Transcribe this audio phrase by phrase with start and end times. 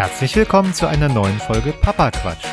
[0.00, 2.46] Herzlich willkommen zu einer neuen Folge Papa Quatsch.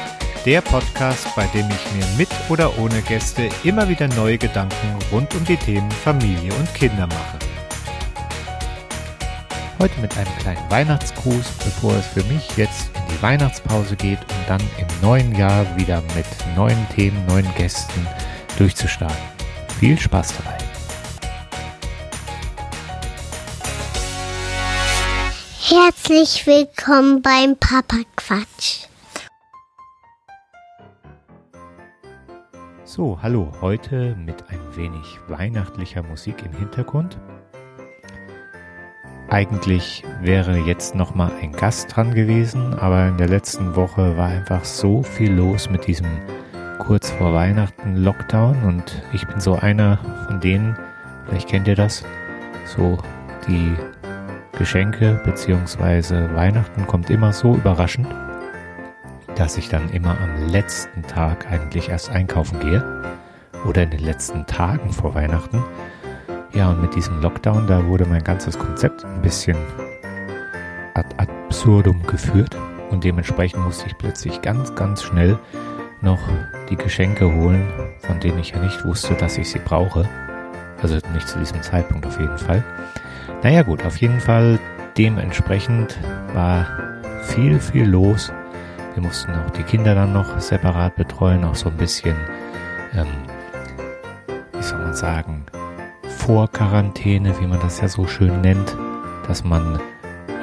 [0.45, 5.33] Der Podcast, bei dem ich mir mit oder ohne Gäste immer wieder neue Gedanken rund
[5.33, 7.39] um die Themen Familie und Kinder mache.
[9.79, 14.49] Heute mit einem kleinen Weihnachtsgruß, bevor es für mich jetzt in die Weihnachtspause geht und
[14.49, 16.25] dann im neuen Jahr wieder mit
[16.57, 18.05] neuen Themen, neuen Gästen
[18.57, 19.15] durchzustarten.
[19.79, 20.56] Viel Spaß dabei!
[25.59, 28.85] Herzlich willkommen beim Papa Quatsch.
[32.85, 37.17] So, hallo, heute mit ein wenig weihnachtlicher Musik im Hintergrund.
[39.29, 44.27] Eigentlich wäre jetzt noch mal ein Gast dran gewesen, aber in der letzten Woche war
[44.27, 46.07] einfach so viel los mit diesem
[46.77, 50.77] kurz vor Weihnachten Lockdown und ich bin so einer von denen,
[51.25, 52.03] vielleicht kennt ihr das,
[52.65, 52.97] so
[53.47, 53.75] die
[54.57, 56.33] Geschenke bzw.
[56.33, 58.07] Weihnachten kommt immer so überraschend,
[59.35, 62.83] dass ich dann immer am letzten Tag eigentlich erst einkaufen gehe
[63.65, 65.63] oder in den letzten Tagen vor Weihnachten.
[66.53, 69.57] Ja, und mit diesem Lockdown, da wurde mein ganzes Konzept ein bisschen
[70.95, 72.57] ad absurdum geführt
[72.89, 75.37] und dementsprechend musste ich plötzlich ganz, ganz schnell
[76.01, 76.19] noch
[76.69, 77.67] die Geschenke holen,
[77.99, 80.09] von denen ich ja nicht wusste, dass ich sie brauche.
[80.81, 82.63] Also nicht zu diesem Zeitpunkt auf jeden Fall.
[83.43, 84.59] Naja gut, auf jeden Fall
[84.97, 85.99] dementsprechend
[86.33, 86.65] war
[87.23, 88.31] viel, viel los.
[88.95, 92.15] Wir mussten auch die Kinder dann noch separat betreuen, auch so ein bisschen,
[92.93, 93.07] ähm,
[94.53, 95.45] wie soll man sagen,
[96.07, 98.75] Vorquarantäne, wie man das ja so schön nennt,
[99.27, 99.79] dass man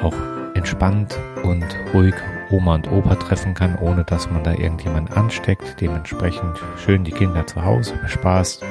[0.01, 0.15] auch
[0.53, 2.15] entspannt und ruhig
[2.49, 5.81] Oma und Opa treffen kann, ohne dass man da irgendjemand ansteckt.
[5.81, 8.63] Dementsprechend schön die Kinder zu Hause bespaßt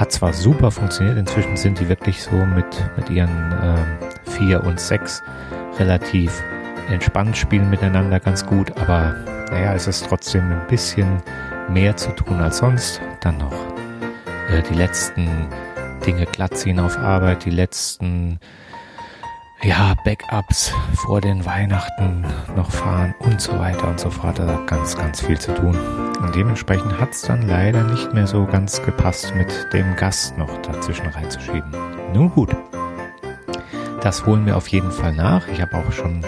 [0.00, 2.66] hat zwar super funktioniert, inzwischen sind die wirklich so mit,
[2.96, 5.22] mit ihren äh, vier und sechs
[5.78, 6.42] relativ
[6.88, 9.14] entspannt spielen miteinander ganz gut, aber
[9.50, 11.22] naja, es ist trotzdem ein bisschen
[11.68, 12.98] mehr zu tun als sonst.
[13.20, 13.52] Dann noch
[14.50, 15.28] äh, die letzten
[16.06, 18.40] Dinge glatt ziehen auf Arbeit, die letzten
[19.62, 22.24] ja, Backups vor den Weihnachten
[22.56, 24.40] noch fahren und so weiter und so fort.
[24.40, 25.76] Also ganz, ganz viel zu tun.
[26.20, 30.50] Und dementsprechend hat es dann leider nicht mehr so ganz gepasst, mit dem Gast noch
[30.62, 31.70] dazwischen reinzuschieben.
[32.14, 32.50] Nun gut.
[34.00, 35.46] Das holen wir auf jeden Fall nach.
[35.48, 36.24] Ich habe auch schon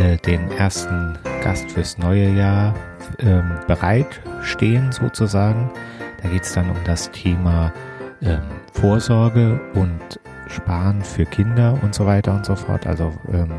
[0.00, 2.74] äh, den ersten Gast fürs neue Jahr
[3.18, 5.70] ähm, bereit stehen sozusagen.
[6.22, 7.72] Da geht es dann um das Thema
[8.22, 8.42] ähm,
[8.72, 10.20] Vorsorge und
[10.52, 12.86] Sparen für Kinder und so weiter und so fort.
[12.86, 13.50] Also ähm,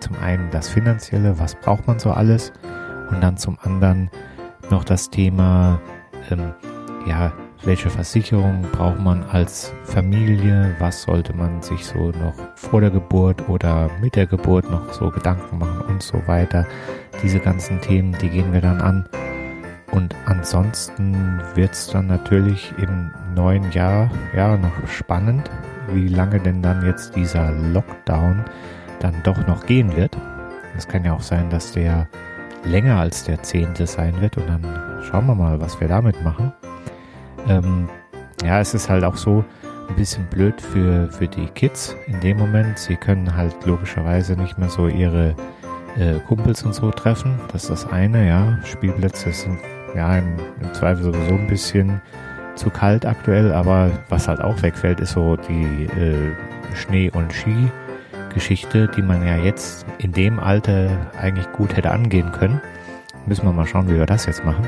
[0.00, 2.52] zum einen das Finanzielle, was braucht man so alles?
[3.10, 4.10] Und dann zum anderen
[4.70, 5.80] noch das Thema,
[6.30, 6.52] ähm,
[7.06, 10.74] ja, welche Versicherung braucht man als Familie?
[10.78, 15.10] Was sollte man sich so noch vor der Geburt oder mit der Geburt noch so
[15.10, 16.66] Gedanken machen und so weiter?
[17.22, 19.06] Diese ganzen Themen, die gehen wir dann an.
[19.90, 25.50] Und ansonsten wird es dann natürlich im neuen Jahr ja noch spannend,
[25.92, 28.44] wie lange denn dann jetzt dieser Lockdown
[29.00, 30.16] dann doch noch gehen wird.
[30.76, 32.08] Es kann ja auch sein, dass der
[32.64, 34.62] länger als der zehnte sein wird und dann
[35.02, 36.52] schauen wir mal, was wir damit machen.
[37.48, 37.88] Ähm,
[38.44, 39.44] ja, es ist halt auch so
[39.88, 42.78] ein bisschen blöd für, für die Kids in dem Moment.
[42.78, 45.34] Sie können halt logischerweise nicht mehr so ihre
[45.98, 47.38] äh, Kumpels und so treffen.
[47.52, 48.58] Das ist das eine, ja.
[48.64, 49.58] Spielplätze sind
[49.94, 52.00] ja im, im Zweifel sowieso ein bisschen
[52.60, 56.36] zu kalt aktuell, aber was halt auch wegfällt, ist so die äh,
[56.76, 62.60] Schnee- und Ski-Geschichte, die man ja jetzt in dem Alter eigentlich gut hätte angehen können.
[63.26, 64.66] Müssen wir mal schauen, wie wir das jetzt machen.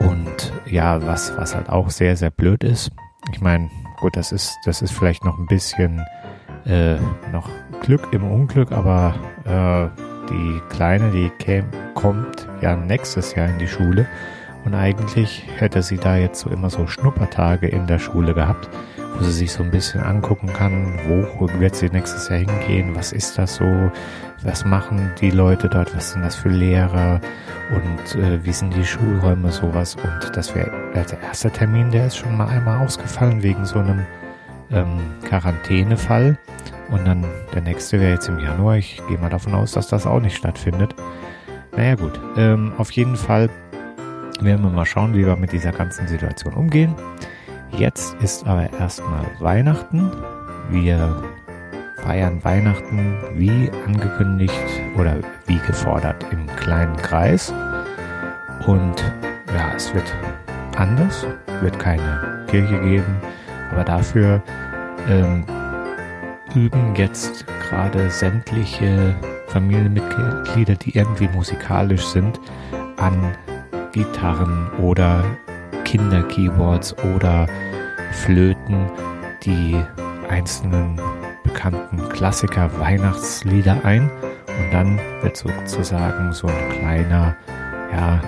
[0.00, 2.90] Und ja, was, was halt auch sehr, sehr blöd ist.
[3.32, 3.70] Ich meine,
[4.00, 6.04] gut, das ist, das ist vielleicht noch ein bisschen
[6.66, 6.96] äh,
[7.32, 7.48] noch
[7.80, 9.88] Glück im Unglück, aber äh,
[10.30, 14.06] die Kleine, die käm, kommt ja nächstes Jahr in die Schule
[14.64, 18.68] und eigentlich hätte sie da jetzt so immer so Schnuppertage in der Schule gehabt,
[19.16, 23.12] wo sie sich so ein bisschen angucken kann, wo wird sie nächstes Jahr hingehen, was
[23.12, 23.90] ist das so,
[24.42, 27.20] was machen die Leute dort, was sind das für Lehrer
[27.74, 29.96] und äh, wie sind die Schulräume, sowas.
[29.96, 34.06] Und das wäre der erste Termin, der ist schon mal einmal ausgefallen wegen so einem
[34.70, 36.38] ähm, Quarantänefall.
[36.90, 37.24] Und dann
[37.54, 38.76] der nächste wäre jetzt im Januar.
[38.76, 40.94] Ich gehe mal davon aus, dass das auch nicht stattfindet.
[41.76, 43.50] Naja gut, ähm, auf jeden Fall
[44.40, 46.94] werden wir mal schauen, wie wir mit dieser ganzen Situation umgehen.
[47.72, 50.10] Jetzt ist aber erstmal Weihnachten.
[50.70, 51.22] Wir
[52.02, 54.54] feiern Weihnachten wie angekündigt
[54.96, 57.52] oder wie gefordert im kleinen Kreis.
[58.66, 58.96] Und
[59.54, 60.14] ja, es wird
[60.76, 61.26] anders,
[61.60, 63.16] wird keine Kirche geben,
[63.72, 64.42] aber dafür
[65.08, 65.44] ähm,
[66.54, 69.14] üben jetzt gerade sämtliche
[69.48, 72.40] Familienmitglieder, die irgendwie musikalisch sind,
[72.96, 73.34] an
[73.92, 75.24] Gitarren oder
[75.84, 77.46] Kinderkeyboards oder
[78.12, 78.90] Flöten
[79.44, 79.76] die
[80.28, 81.00] einzelnen
[81.44, 84.10] bekannten Klassiker Weihnachtslieder ein
[84.46, 87.36] und dann wird sozusagen so ein kleiner
[87.92, 88.22] ja,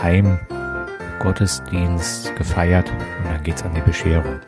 [0.00, 4.40] Heimgottesdienst gefeiert und dann geht's an die Bescherung.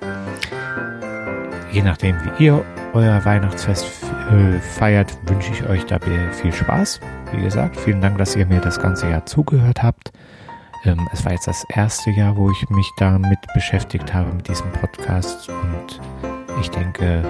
[1.70, 3.86] Je nachdem, wie ihr euer Weihnachtsfest
[4.30, 7.00] äh, feiert, wünsche ich euch dabei viel Spaß.
[7.32, 10.12] Wie gesagt, vielen Dank, dass ihr mir das ganze Jahr zugehört habt.
[10.84, 14.70] Ähm, es war jetzt das erste Jahr, wo ich mich damit beschäftigt habe, mit diesem
[14.73, 15.49] Podcast.
[15.49, 16.00] Und
[16.61, 17.23] ich denke,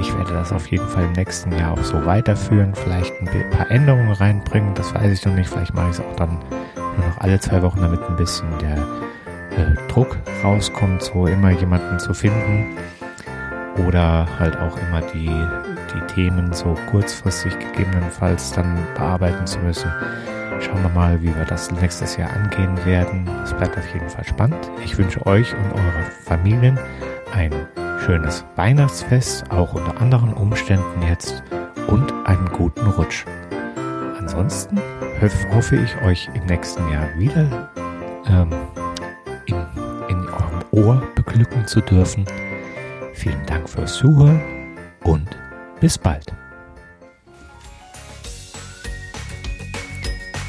[0.00, 2.74] ich werde das auf jeden Fall im nächsten Jahr auch so weiterführen.
[2.74, 4.74] Vielleicht ein paar Änderungen reinbringen.
[4.74, 5.50] Das weiß ich noch nicht.
[5.50, 6.38] Vielleicht mache ich es auch dann
[6.96, 8.76] nur noch alle zwei Wochen, damit ein bisschen der
[9.56, 12.76] äh, Druck rauskommt, so immer jemanden zu finden.
[13.88, 19.90] Oder halt auch immer die, die Themen so kurzfristig gegebenenfalls dann bearbeiten zu müssen.
[20.60, 23.28] Schauen wir mal, wie wir das nächstes Jahr angehen werden.
[23.42, 24.70] Es bleibt auf jeden Fall spannend.
[24.84, 26.78] Ich wünsche euch und eurer Familien
[27.32, 27.52] ein
[28.04, 31.42] schönes Weihnachtsfest, auch unter anderen Umständen jetzt,
[31.88, 33.24] und einen guten Rutsch.
[34.18, 34.80] Ansonsten
[35.52, 37.70] hoffe ich euch im nächsten Jahr wieder
[38.26, 38.52] ähm,
[39.46, 39.56] in,
[40.08, 42.24] in eurem Ohr beglücken zu dürfen.
[43.14, 44.40] Vielen Dank fürs Zuhören
[45.04, 45.28] und
[45.80, 46.34] bis bald.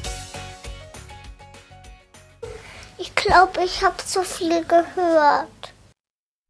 [2.96, 5.48] Ich glaube, ich habe zu viel gehört.